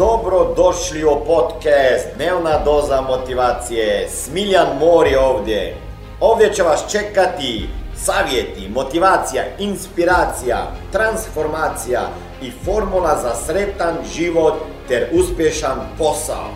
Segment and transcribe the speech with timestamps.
[0.00, 4.08] Dobro došli u podcast Dnevna doza motivacije.
[4.08, 5.76] Smiljan Mor je ovdje.
[6.20, 12.00] Ovdje će vas čekati savjeti, motivacija, inspiracija, transformacija
[12.42, 14.54] i formula za sretan život
[14.88, 16.50] ter uspješan posao.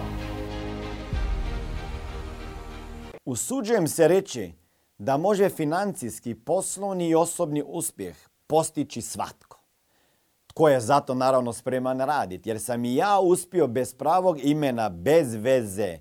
[3.24, 4.52] Usuđujem se reći
[4.98, 8.16] da može financijski, poslovni i osobni uspjeh
[8.46, 9.53] postići svatko.
[10.54, 12.50] Tko je zato naravno spreman raditi.
[12.50, 15.98] Jer sam i ja uspio bez pravog imena, bez veze.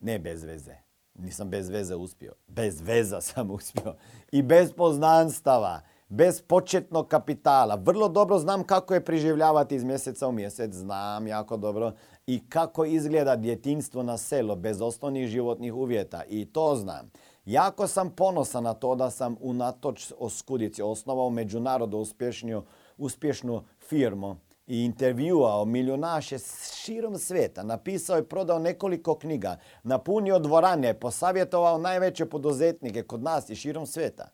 [0.00, 0.74] Ne bez veze.
[1.14, 2.32] Nisam bez veze uspio.
[2.46, 3.94] Bez veza sam uspio.
[4.32, 5.80] I bez poznanstava.
[6.08, 7.74] Bez početnog kapitala.
[7.74, 10.74] Vrlo dobro znam kako je priživljavati iz mjeseca u mjesec.
[10.74, 11.92] Znam jako dobro.
[12.26, 16.22] I kako izgleda djetinstvo na selo bez osnovnih životnih uvjeta.
[16.28, 17.10] I to znam.
[17.44, 22.62] Jako sam ponosan na to da sam unatoč oskudici osnovao međunarodno uspješniju,
[22.98, 26.36] uspješnu firmu i intervjuao milionaše
[26.84, 27.62] širom svijeta.
[27.62, 34.28] Napisao i prodao nekoliko knjiga, napunio dvorane, posavjetovao najveće poduzetnike kod nas i širom svijeta.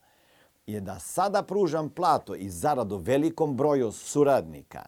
[0.66, 4.82] Je da sada pružam platu i zaradu velikom broju suradnika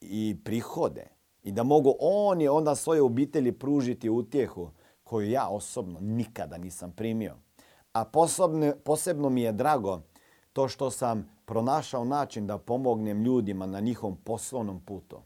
[0.00, 1.06] i prihode
[1.42, 4.70] i da mogu oni onda svoje obitelji pružiti utjehu
[5.04, 7.36] koju ja osobno nikada nisam primio.
[7.92, 10.00] A posebno, posebno mi je drago
[10.52, 15.16] to što sam pronašao način da pomognem ljudima na njihovom poslovnom putu.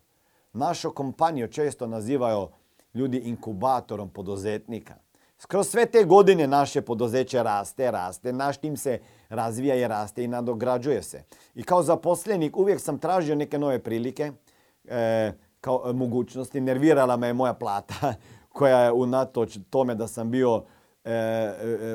[0.53, 2.49] Našu kompaniju često nazivaju
[2.95, 4.95] ljudi inkubatorom poduzetnika.
[5.39, 10.29] Skroz sve te godine naše poduzeće raste, raste, naš tim se razvija i raste i
[10.29, 11.23] nadograđuje se.
[11.55, 14.33] I kao zaposlenik uvijek sam tražio neke nove prilike,
[14.85, 16.61] e, kao mogućnosti.
[16.61, 18.15] Nervirala me je moja plata
[18.59, 20.76] koja je unatoč tome da sam bio e, e,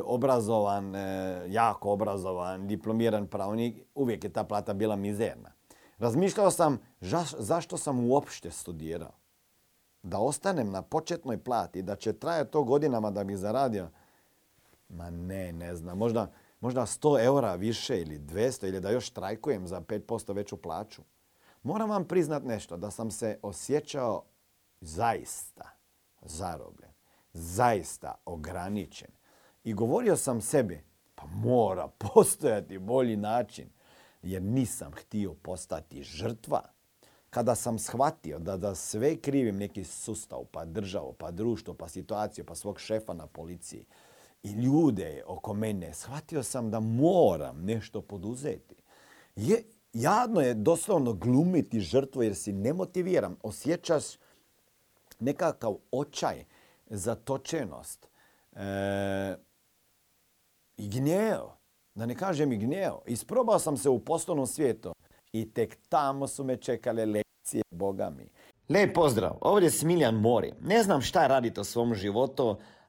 [0.06, 5.52] obrazovan, e, jako obrazovan, diplomiran pravnik, uvijek je ta plata bila mizerna.
[5.98, 6.80] Razmišljao sam
[7.38, 9.12] zašto sam uopšte studirao.
[10.04, 13.90] Da ostanem na početnoj plati, da će trajati to godinama da bih zaradio.
[14.90, 15.98] Ma ne, ne znam.
[15.98, 21.02] Možda, možda 100 eura više ili 200 ili da još trajkujem za 5% veću plaću.
[21.64, 24.24] Moram vam priznat nešto, da sam se osjećao
[24.82, 25.70] zaista
[26.22, 26.91] zarobljen,
[27.34, 29.10] zaista ograničen.
[29.64, 30.84] I govorio sam sebi,
[31.16, 33.70] pa mora postojati bolji način,
[34.22, 36.62] jer nisam htio postati žrtva.
[37.30, 42.46] Kada sam shvatio da, da sve krivim neki sustav, pa državu, pa društvo, pa situaciju,
[42.46, 43.86] pa svog šefa na policiji
[44.44, 48.76] i ljude oko mene, shvatio sam da moram nešto poduzeti.
[49.36, 54.04] Je, jadno je doslovno glumiti žrtvu jer si nemotiviran, osjećaš
[55.20, 56.46] nekakav očaj,
[56.92, 58.10] zatočenost
[58.52, 59.36] e,
[60.78, 61.42] i gnjev.
[61.96, 62.94] Da ne kažem i gnjev.
[63.06, 64.94] Isprobao sam se u poslovnom svijetu
[65.32, 68.30] i tek tamo su me čekale lekcije, boga mi.
[68.70, 70.54] Lijep pozdrav, ovdje je Smiljan Mori.
[70.62, 72.58] Ne znam šta radite u svom životu,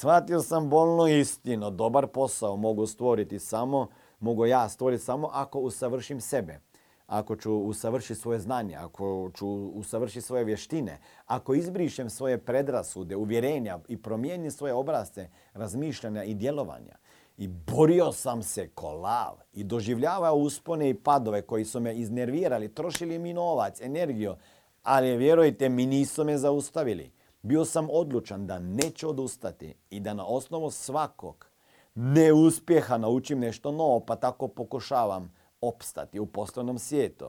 [0.00, 1.70] Shvatio sam bolnu istinu.
[1.70, 3.88] Dobar posao mogu stvoriti samo,
[4.20, 6.60] mogu ja stvoriti samo ako usavršim sebe.
[7.06, 13.78] Ako ću usavršiti svoje znanje, ako ću usavršiti svoje vještine, ako izbrišem svoje predrasude, uvjerenja
[13.88, 16.96] i promijenim svoje obrazce razmišljanja i djelovanja.
[17.36, 23.18] I borio sam se kolav i doživljavao uspone i padove koji su me iznervirali, trošili
[23.18, 24.34] mi novac, energiju,
[24.82, 27.19] ali vjerujte mi nisu me zaustavili.
[27.42, 31.46] Bio sam odlučan da neću odustati i da na osnovu svakog
[31.94, 37.26] neuspjeha naučim nešto novo, pa tako pokušavam opstati u poslovnom svijetu.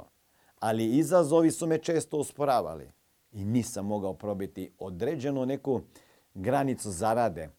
[0.59, 2.91] Ali izazovi su me često usporavali
[3.31, 5.81] i nisam mogao probiti određenu neku
[6.33, 7.49] granicu zarade.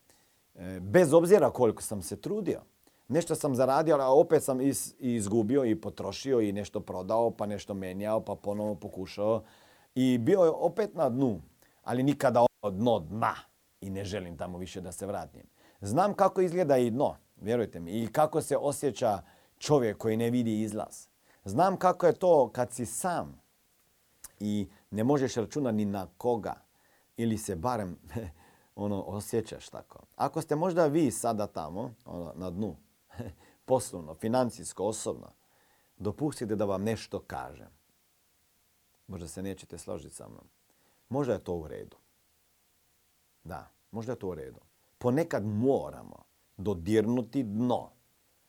[0.54, 2.60] E, bez obzira koliko sam se trudio.
[3.08, 4.58] Nešto sam zaradio, a opet sam
[4.98, 9.42] izgubio i potrošio i nešto prodao, pa nešto menjao, pa ponovo pokušao.
[9.94, 11.40] I bio je opet na dnu
[11.82, 13.34] ali nikada ono dno dna.
[13.80, 15.42] i ne želim tamo više da se vratim.
[15.80, 19.22] Znam kako izgleda i dno, vjerujte mi, i kako se osjeća
[19.58, 21.06] čovjek koji ne vidi izlaz.
[21.44, 23.42] Znam kako je to kad si sam
[24.40, 26.54] i ne možeš računati ni na koga
[27.16, 27.98] ili se barem
[28.84, 29.98] ono osjećaš tako.
[30.16, 32.76] Ako ste možda vi sada tamo, ono, na dnu,
[33.64, 35.32] poslovno, financijsko, osobno,
[35.96, 37.70] dopustite da vam nešto kažem.
[39.06, 40.48] Možda se nećete složiti sa mnom.
[41.12, 41.96] Možda je to u redu.
[43.44, 44.60] Da, možda je to u redu.
[44.98, 46.24] Ponekad moramo
[46.56, 47.90] dodirnuti dno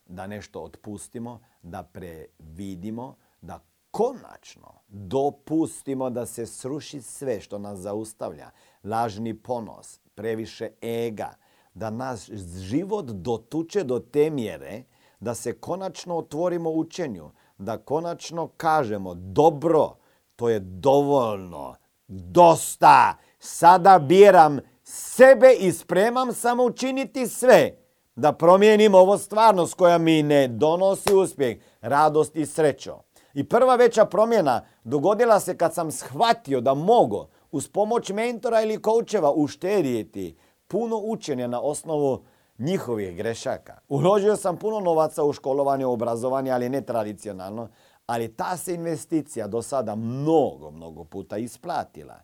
[0.06, 3.60] da nešto otpustimo, da previdimo, da
[3.92, 8.51] konačno dopustimo da se sruši sve što nas zaustavlja.
[8.83, 11.36] Lažni ponos, previše ega,
[11.74, 14.83] da nas život dotuče do te mjere
[15.19, 19.95] da se konačno otvorimo učenju, da konačno kažemo dobro,
[20.36, 21.75] to je dovoljno,
[22.13, 27.77] dosta, sada biram sebe i spremam samo učiniti sve
[28.15, 32.98] da promijenim ovo stvarnost koja mi ne donosi uspjeh, radost i srećo.
[33.33, 38.81] I prva veća promjena dogodila se kad sam shvatio da mogu uz pomoć mentora ili
[38.81, 40.38] koučeva uštedjeti
[40.68, 42.24] puno učenja na osnovu
[42.57, 43.80] njihovih grešaka.
[43.88, 47.68] Uložio sam puno novaca u školovanje, obrazovanje, ali ne tradicionalno,
[48.05, 52.21] ali ta se investicija do sada mnogo, mnogo puta isplatila.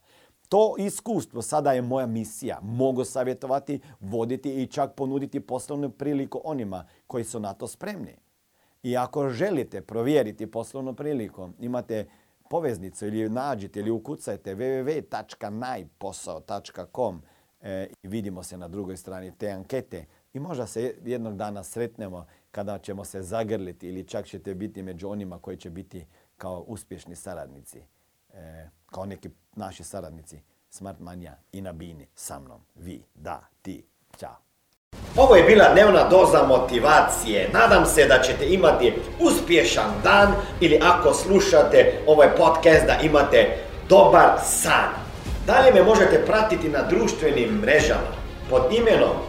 [0.50, 2.60] To iskustvo sada je moja misija.
[2.62, 8.16] Mogu savjetovati, voditi i čak ponuditi poslovnu priliku onima koji su na to spremni.
[8.84, 12.08] I ako želite provjeriti poslovnu priliku, imate
[12.50, 17.22] poveznicu ili nađite ili ukucajte www.najposao.com
[17.62, 22.26] e, i vidimo se na drugoj strani te ankete i možda se jednog dana sretnemo
[22.52, 26.06] kada ćemo se zagrliti ili čak ćete biti među onima koji će biti
[26.38, 27.82] kao uspješni saradnici,
[28.34, 30.40] e, kao neki naši saradnici
[30.70, 32.62] Smart Manja i na Bini sa mnom.
[32.76, 33.86] Vi, da, ti.
[34.20, 34.36] Ćao.
[35.18, 37.50] Ovo je bila dnevna doza motivacije.
[37.54, 43.58] Nadam se da ćete imati uspješan dan ili ako slušate ovaj podcast da imate
[43.90, 44.90] dobar san.
[45.46, 48.12] Dalje me možete pratiti na društvenim mrežama
[48.50, 49.29] pod imenom